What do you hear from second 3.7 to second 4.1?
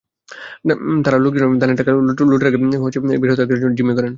জিন্মি করেন।